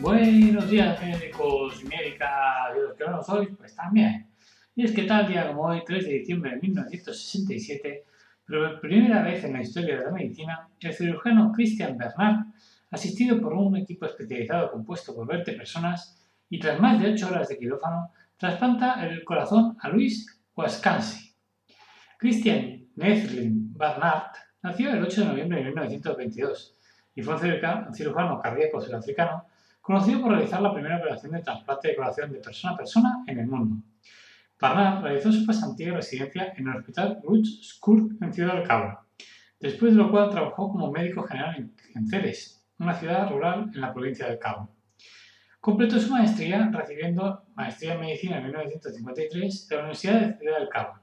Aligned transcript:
Buenos 0.00 0.70
días, 0.70 1.02
médicos 1.02 1.82
y 1.82 1.88
médicas 1.88 2.30
y 2.76 2.80
los 2.80 2.94
que 2.96 3.04
no 3.04 3.20
sois, 3.20 3.48
pues 3.58 3.74
también. 3.74 4.28
Y 4.76 4.84
es 4.84 4.92
que 4.92 5.02
tal 5.02 5.26
día 5.26 5.48
como 5.48 5.64
hoy, 5.64 5.82
3 5.84 6.04
de 6.04 6.12
diciembre 6.20 6.52
de 6.52 6.58
1967, 6.58 8.04
por 8.46 8.80
primera 8.80 9.22
vez 9.22 9.42
en 9.42 9.54
la 9.54 9.62
historia 9.62 9.98
de 9.98 10.04
la 10.04 10.12
medicina, 10.12 10.68
el 10.78 10.92
cirujano 10.92 11.50
Christian 11.50 11.98
Bernard, 11.98 12.46
asistido 12.92 13.40
por 13.40 13.54
un 13.54 13.76
equipo 13.76 14.06
especializado 14.06 14.70
compuesto 14.70 15.16
por 15.16 15.26
20 15.26 15.54
personas 15.54 16.16
y 16.48 16.60
tras 16.60 16.78
más 16.78 17.00
de 17.00 17.14
8 17.14 17.26
horas 17.26 17.48
de 17.48 17.58
quirófano, 17.58 18.12
trasplanta 18.36 19.04
el 19.04 19.24
corazón 19.24 19.76
a 19.80 19.88
Luis 19.88 20.40
Waskansi. 20.54 21.34
Christian 22.18 22.86
Nethlin 22.94 23.76
Bernard 23.76 24.30
nació 24.62 24.92
el 24.92 25.02
8 25.02 25.22
de 25.22 25.26
noviembre 25.26 25.58
de 25.58 25.64
1922 25.64 26.76
y 27.16 27.22
fue 27.22 27.34
un 27.34 27.94
cirujano 27.94 28.38
cardíaco 28.40 28.80
sudafricano 28.80 29.44
conocido 29.88 30.20
por 30.20 30.32
realizar 30.32 30.60
la 30.60 30.74
primera 30.74 30.98
operación 30.98 31.32
de 31.32 31.40
trasplante 31.40 31.88
de 31.88 31.96
corazón 31.96 32.30
de 32.30 32.40
persona 32.40 32.74
a 32.74 32.76
persona 32.76 33.24
en 33.26 33.38
el 33.38 33.46
mundo. 33.46 33.76
Barnard 34.60 35.02
realizó 35.02 35.32
su 35.32 35.46
pasantía 35.46 35.88
y 35.88 35.90
residencia 35.92 36.52
en 36.58 36.68
el 36.68 36.76
Hospital 36.76 37.18
Rutgers 37.24 37.78
School 37.78 38.18
en 38.20 38.30
Ciudad 38.30 38.56
del 38.56 38.68
Cabo, 38.68 38.98
después 39.58 39.92
de 39.92 39.96
lo 39.96 40.10
cual 40.10 40.28
trabajó 40.28 40.70
como 40.70 40.92
médico 40.92 41.22
general 41.22 41.70
en 41.94 42.06
Ceres, 42.06 42.68
una 42.78 42.92
ciudad 42.92 43.30
rural 43.30 43.70
en 43.74 43.80
la 43.80 43.94
provincia 43.94 44.26
del 44.26 44.38
Cabo. 44.38 44.76
Completó 45.58 45.98
su 45.98 46.10
maestría 46.12 46.70
recibiendo 46.70 47.44
maestría 47.54 47.94
en 47.94 48.00
medicina 48.00 48.36
en 48.36 48.44
1953 48.44 49.68
de 49.68 49.74
la 49.74 49.80
Universidad 49.80 50.20
de 50.20 50.36
Ciudad 50.36 50.58
del 50.58 50.68
Cabo. 50.68 51.00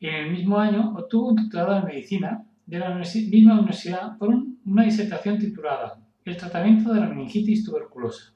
Y 0.00 0.08
en 0.08 0.14
el 0.16 0.32
mismo 0.32 0.58
año 0.58 0.94
obtuvo 0.96 1.28
un 1.28 1.36
doctorado 1.36 1.76
en 1.76 1.84
medicina 1.84 2.44
de 2.66 2.78
la 2.80 2.92
misma 2.92 3.54
universidad 3.54 4.18
por 4.18 4.34
una 4.64 4.82
disertación 4.82 5.38
titulada 5.38 6.03
el 6.24 6.36
tratamiento 6.36 6.92
de 6.92 7.00
la 7.00 7.06
meningitis 7.06 7.64
tuberculosa. 7.64 8.34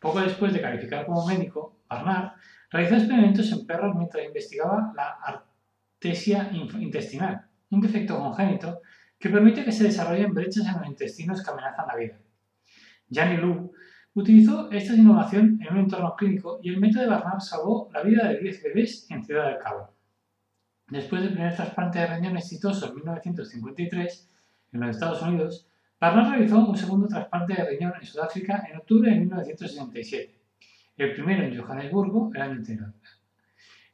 Poco 0.00 0.20
después 0.20 0.52
de 0.52 0.60
calificar 0.60 1.06
como 1.06 1.26
médico, 1.26 1.80
Barnard 1.88 2.32
realizó 2.70 2.96
experimentos 2.96 3.50
en 3.52 3.66
perros 3.66 3.96
mientras 3.96 4.24
investigaba 4.24 4.92
la 4.94 5.18
artesia 5.24 6.50
intestinal, 6.52 7.46
un 7.70 7.80
defecto 7.80 8.18
congénito 8.18 8.82
que 9.18 9.30
permite 9.30 9.64
que 9.64 9.72
se 9.72 9.84
desarrollen 9.84 10.32
brechas 10.32 10.66
en 10.66 10.78
los 10.78 10.86
intestinos 10.86 11.42
que 11.42 11.50
amenazan 11.50 11.86
la 11.88 11.96
vida. 11.96 12.18
Janny 13.10 13.38
Lu 13.38 13.72
utilizó 14.14 14.70
esta 14.70 14.94
innovación 14.94 15.58
en 15.62 15.72
un 15.72 15.78
entorno 15.80 16.14
clínico 16.16 16.60
y 16.62 16.68
el 16.68 16.78
método 16.78 17.02
de 17.02 17.08
Barnard 17.08 17.40
salvó 17.40 17.90
la 17.92 18.02
vida 18.02 18.28
de 18.28 18.38
10 18.38 18.62
bebés 18.62 19.10
en 19.10 19.24
Ciudad 19.24 19.46
del 19.46 19.58
Cabo. 19.58 19.94
Después 20.88 21.22
del 21.22 21.32
primer 21.32 21.54
trasplante 21.54 21.98
de 21.98 22.06
riñón 22.06 22.36
exitoso 22.36 22.88
en 22.88 22.94
1953 22.96 24.30
en 24.72 24.80
los 24.80 24.90
Estados 24.90 25.22
Unidos, 25.22 25.67
Barnard 26.00 26.30
realizó 26.30 26.64
un 26.64 26.76
segundo 26.76 27.08
trasplante 27.08 27.54
de 27.54 27.70
riñón 27.70 27.92
en 27.98 28.06
Sudáfrica 28.06 28.64
en 28.70 28.76
octubre 28.76 29.10
de 29.10 29.18
1967, 29.18 30.38
el 30.96 31.12
primero 31.12 31.42
en 31.42 31.60
Johannesburgo 31.60 32.30
el 32.34 32.40
año 32.40 32.52
anterior. 32.52 32.94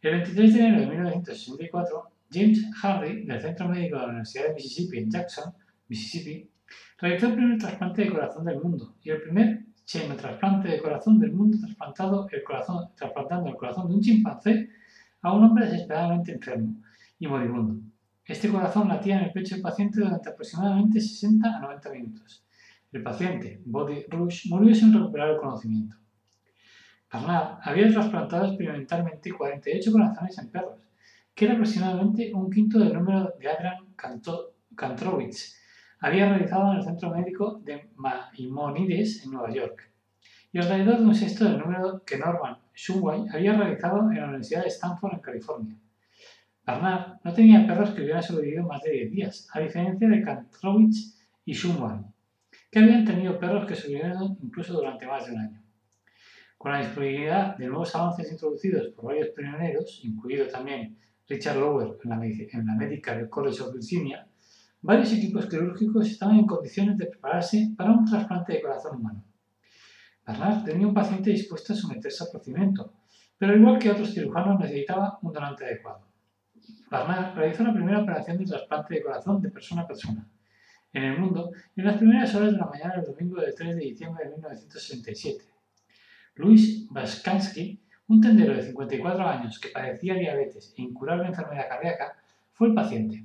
El 0.03 0.10
23 0.16 0.54
de 0.54 0.60
enero 0.60 0.81
de 0.81 0.87
1964, 0.88 2.03
James 2.31 2.62
Hardy, 2.76 3.25
del 3.25 3.41
Centro 3.41 3.69
Médico 3.69 3.97
de 3.97 4.03
la 4.03 4.09
Universidad 4.09 4.48
de 4.48 4.54
Mississippi 4.54 4.98
en 4.98 5.10
Jackson, 5.10 5.54
Mississippi, 5.88 6.50
realizó 6.98 7.28
el 7.28 7.37
primer 7.37 7.59
trasplante 7.59 8.04
de 8.04 8.10
corazón 8.10 8.44
del 8.44 8.60
mundo 8.60 8.97
y 9.03 9.09
el 9.09 9.22
primer 9.22 9.65
trasplante 10.19 10.69
de 10.69 10.81
corazón 10.82 11.19
del 11.19 11.32
mundo 11.32 11.56
trasplantado 11.59 12.28
el 12.31 12.44
corazón, 12.44 12.91
trasplantando 12.94 13.48
el 13.48 13.56
corazón 13.56 13.88
de 13.88 13.94
un 13.94 14.00
chimpancé 14.03 14.69
a 15.22 15.32
un 15.32 15.44
hombre 15.44 15.65
desesperadamente 15.65 16.32
enfermo 16.32 16.82
y 17.19 17.26
moribundo. 17.26 17.94
Este 18.27 18.49
corazón 18.49 18.89
latía 18.89 19.19
en 19.19 19.25
el 19.25 19.33
pecho 19.33 19.55
del 19.55 19.62
paciente 19.62 20.01
durante 20.01 20.31
aproximadamente 20.31 21.01
60 21.01 21.57
a 21.57 21.61
90 21.61 21.91
minutos. 21.91 22.45
El 22.93 23.03
paciente, 23.03 23.61
Body 23.65 24.05
Rush, 24.09 24.49
murió 24.49 24.75
sin 24.75 24.93
recuperar 24.93 25.31
el 25.31 25.37
conocimiento. 25.37 25.97
Barnard 27.13 27.59
había 27.63 27.91
trasplantado 27.91 28.47
experimentalmente 28.47 29.31
48 29.31 29.93
corazones 29.93 30.39
en 30.39 30.51
perros, 30.51 30.81
que 31.34 31.45
era 31.45 31.55
aproximadamente 31.55 32.33
un 32.34 32.51
quinto 32.51 32.79
del 32.79 32.95
número 32.95 33.34
de 33.39 33.49
Adrian 33.49 33.95
Kantrowitz 34.75 35.65
había 36.05 36.29
realizado 36.29 36.71
en 36.71 36.79
el 36.79 36.84
centro 36.84 37.11
médico 37.11 37.61
de 37.65 37.89
Maimonides 37.97 39.25
en 39.25 39.33
Nueva 39.33 39.51
York, 39.51 39.91
y 40.53 40.59
alrededor 40.59 40.99
de 40.99 41.07
un 41.07 41.15
sexto 41.15 41.45
del 41.45 41.59
número 41.59 42.05
que 42.05 42.19
Norman 42.19 42.59
Shumway 42.75 43.27
había 43.33 43.55
realizado 43.55 44.11
en 44.11 44.17
la 44.19 44.25
Universidad 44.25 44.65
de 44.65 44.69
Stanford 44.69 45.15
en 45.15 45.21
California. 45.21 45.77
Barnard 46.67 47.19
no 47.23 47.33
tenía 47.35 47.67
perros 47.67 47.91
que 47.91 48.03
hubieran 48.03 48.23
sobrevivido 48.23 48.65
más 48.65 48.83
de 48.83 48.93
10 48.93 49.11
días, 49.11 49.49
a 49.53 49.61
diferencia 49.61 50.09
de 50.09 50.23
Kantrowitz 50.23 51.23
y 51.45 51.53
Schumann, 51.53 52.07
que 52.71 52.79
habían 52.79 53.05
tenido 53.05 53.39
perros 53.39 53.67
que 53.67 53.75
sobrevivieron 53.75 54.39
incluso 54.43 54.73
durante 54.73 55.07
más 55.07 55.27
de 55.27 55.33
un 55.33 55.39
año. 55.41 55.63
Con 56.57 56.73
la 56.73 56.79
disponibilidad 56.79 57.59
de 57.59 57.67
nuevos 57.67 57.95
avances 57.95 58.33
introducidos 58.33 58.89
por 58.95 59.07
varios 59.07 59.29
pioneros, 59.29 60.01
incluido 60.05 60.47
también 60.49 60.97
Richard 61.29 61.59
Lower 61.59 61.99
en 62.03 62.11
la, 62.11 62.25
en 62.25 62.67
la 62.67 62.75
Medical 62.75 63.29
College 63.29 63.63
of 63.63 63.75
Virginia, 63.75 64.27
varios 64.81 65.13
equipos 65.13 65.47
quirúrgicos 65.47 66.07
estaban 66.09 66.39
en 66.39 66.47
condiciones 66.47 66.97
de 66.97 67.07
prepararse 67.07 67.75
para 67.77 67.93
un 67.93 68.07
trasplante 68.07 68.55
de 68.55 68.63
corazón 68.63 68.97
humano. 68.97 69.23
Barnard 70.27 70.65
tenía 70.65 70.87
un 70.87 70.95
paciente 70.95 71.29
dispuesto 71.29 71.75
a 71.75 71.77
someterse 71.77 72.25
al 72.25 72.31
procedimiento, 72.31 72.95
pero 73.37 73.53
al 73.53 73.61
igual 73.61 73.79
que 73.79 73.91
otros 73.91 74.15
cirujanos 74.15 74.59
necesitaba 74.59 75.19
un 75.21 75.31
donante 75.31 75.67
adecuado. 75.67 76.14
Barnard 76.91 77.35
realizó 77.35 77.65
la 77.65 77.73
primera 77.73 78.01
operación 78.01 78.39
de 78.39 78.45
trasplante 78.45 78.95
de 78.95 79.03
corazón 79.03 79.41
de 79.41 79.51
persona 79.51 79.83
a 79.83 79.87
persona 79.87 80.27
en 80.95 81.03
el 81.03 81.19
mundo 81.19 81.51
en 81.77 81.85
las 81.85 81.97
primeras 81.97 82.35
horas 82.35 82.53
de 82.53 82.59
la 82.59 82.67
mañana 82.67 82.95
del 82.97 83.07
domingo 83.07 83.41
del 83.41 83.55
3 83.55 83.77
de 83.77 83.83
diciembre 83.83 84.25
de 84.25 84.31
1967. 84.31 85.45
Luis 86.37 86.89
Baskansky, 86.91 87.81
un 88.07 88.21
tendero 88.21 88.55
de 88.55 88.63
54 88.63 89.27
años 89.27 89.59
que 89.59 89.69
padecía 89.69 90.15
diabetes 90.15 90.72
e 90.77 90.83
incurable 90.83 91.27
enfermedad 91.27 91.69
cardíaca, 91.69 92.16
fue 92.53 92.69
el 92.69 92.75
paciente. 92.75 93.25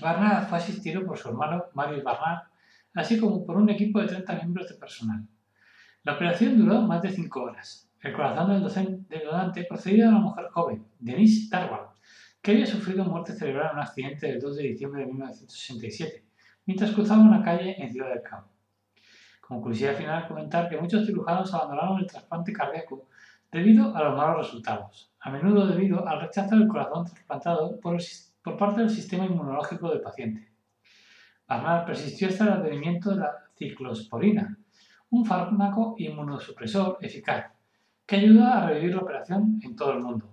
Barnard 0.00 0.48
fue 0.48 0.58
asistido 0.58 1.04
por 1.04 1.18
su 1.18 1.28
hermano 1.28 1.64
Marius 1.74 2.02
Barnard, 2.02 2.48
así 2.94 3.20
como 3.20 3.44
por 3.44 3.56
un 3.56 3.68
equipo 3.68 4.00
de 4.00 4.08
30 4.08 4.34
miembros 4.36 4.68
de 4.68 4.74
personal. 4.76 5.26
La 6.04 6.14
operación 6.14 6.56
duró 6.56 6.82
más 6.82 7.02
de 7.02 7.10
5 7.10 7.42
horas. 7.42 7.88
El 8.00 8.14
corazón 8.14 8.48
del, 8.50 9.08
del 9.08 9.24
donante 9.24 9.64
procedía 9.64 10.04
de 10.04 10.10
una 10.10 10.18
mujer 10.20 10.46
joven, 10.50 10.84
Denise 10.98 11.48
Darwin, 11.50 11.91
que 12.42 12.50
había 12.50 12.66
sufrido 12.66 13.04
muerte 13.04 13.34
cerebral 13.34 13.70
en 13.70 13.76
un 13.76 13.82
accidente 13.82 14.26
del 14.26 14.40
2 14.40 14.56
de 14.56 14.62
diciembre 14.64 15.02
de 15.02 15.06
1967, 15.06 16.24
mientras 16.66 16.90
cruzaba 16.90 17.22
una 17.22 17.42
calle 17.42 17.80
en 17.80 17.92
Ciudad 17.92 18.08
del 18.08 18.22
Cabo. 18.22 18.48
Como 19.40 19.62
curiosidad 19.62 19.94
final, 19.94 20.26
comentar 20.26 20.68
que 20.68 20.76
muchos 20.76 21.06
cirujanos 21.06 21.54
abandonaron 21.54 22.00
el 22.00 22.06
trasplante 22.06 22.52
cardíaco 22.52 23.06
debido 23.50 23.94
a 23.94 24.02
los 24.02 24.16
malos 24.16 24.46
resultados, 24.46 25.12
a 25.20 25.30
menudo 25.30 25.68
debido 25.68 26.08
al 26.08 26.20
rechazo 26.20 26.56
del 26.56 26.66
corazón 26.66 27.04
trasplantado 27.04 27.78
por, 27.78 27.98
parte 28.58 28.80
del 28.80 28.90
sistema 28.90 29.24
inmunológico 29.24 29.90
del 29.90 30.00
paciente. 30.00 30.50
Barnard 31.46 31.84
persistió 31.84 32.28
hasta 32.28 32.44
el 32.44 32.50
advenimiento 32.50 33.10
de 33.10 33.16
la 33.16 33.32
ciclosporina, 33.56 34.58
un 35.10 35.24
fármaco 35.24 35.94
inmunosupresor 35.98 36.98
eficaz 37.02 37.52
que 38.04 38.16
ayuda 38.16 38.62
a 38.62 38.66
revivir 38.66 38.96
la 38.96 39.02
operación 39.02 39.60
en 39.62 39.76
todo 39.76 39.92
el 39.92 40.00
mundo. 40.00 40.31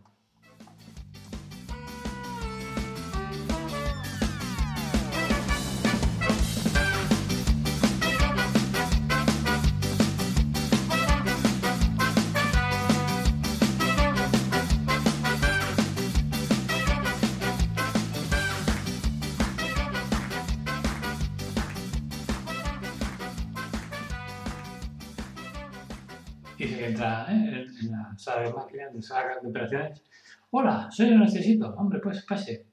Dice 26.59 26.77
que 26.77 26.87
entra 26.87 27.25
¿eh? 27.29 27.65
en 27.81 27.91
la 27.91 28.13
sala 28.17 28.41
de 28.41 28.53
máquinas, 28.53 28.93
de 28.93 29.01
sala 29.01 29.39
de 29.41 29.47
operaciones. 29.47 30.03
Hola, 30.49 30.89
soy 30.91 31.07
el 31.07 31.19
necesito. 31.21 31.73
Hombre, 31.75 32.01
pues 32.01 32.25
pase. 32.25 32.65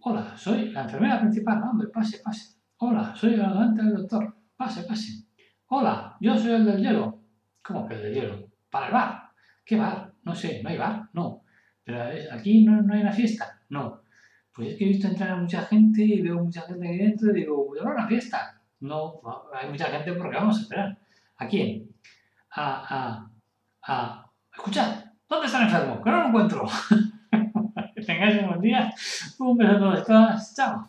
Hola, 0.00 0.36
soy 0.36 0.70
la 0.72 0.82
enfermera 0.82 1.20
principal. 1.20 1.62
Hombre, 1.62 1.86
pase, 1.86 2.18
pase. 2.18 2.56
Hola, 2.78 3.14
soy 3.14 3.34
el 3.34 3.42
ayudante 3.42 3.84
del 3.84 3.94
doctor. 3.94 4.34
Pase, 4.56 4.82
pase. 4.82 5.24
Hola, 5.68 6.16
yo 6.20 6.36
soy 6.36 6.50
el 6.50 6.64
del 6.64 6.82
hielo. 6.82 7.20
¿Cómo 7.62 7.86
que 7.86 7.94
el 7.94 8.02
del 8.02 8.14
hielo? 8.14 8.48
Para 8.68 8.88
el 8.88 8.92
bar. 8.92 9.30
¿Qué 9.64 9.76
bar? 9.76 10.12
No 10.24 10.34
sé, 10.34 10.60
¿no 10.60 10.70
hay 10.70 10.76
bar? 10.76 11.08
No. 11.12 11.44
¿Pero 11.84 12.02
aquí 12.32 12.64
no, 12.64 12.82
no 12.82 12.92
hay 12.92 13.02
una 13.02 13.12
fiesta? 13.12 13.60
No. 13.68 14.02
Pues 14.52 14.70
es 14.70 14.76
que 14.76 14.84
he 14.86 14.88
visto 14.88 15.06
entrar 15.06 15.30
a 15.30 15.36
mucha 15.36 15.62
gente 15.62 16.02
y 16.02 16.22
veo 16.22 16.42
mucha 16.42 16.62
gente 16.62 16.88
ahí 16.88 16.98
dentro 16.98 17.30
y 17.30 17.34
digo, 17.34 17.68
¿voy 17.68 17.78
a 17.78 17.84
una 17.84 18.08
fiesta? 18.08 18.60
No, 18.80 19.20
hay 19.54 19.70
mucha 19.70 19.86
gente 19.86 20.12
porque 20.14 20.36
vamos 20.36 20.58
a 20.58 20.62
esperar. 20.62 20.98
¿A 21.36 21.46
quién? 21.46 21.88
A, 22.54 22.84
a, 22.88 23.30
a, 23.86 24.30
escuchad, 24.52 25.04
¿dónde 25.28 25.46
está 25.46 25.58
el 25.58 25.64
enfermo? 25.64 26.02
Que 26.02 26.10
no 26.10 26.22
lo 26.22 26.28
encuentro. 26.28 26.68
que 27.94 28.02
tengáis 28.02 28.42
un 28.42 28.48
buen 28.48 28.60
día. 28.60 28.92
Un 29.38 29.56
beso 29.56 29.88
a 29.90 30.04
todos. 30.04 30.54
Chao. 30.54 30.88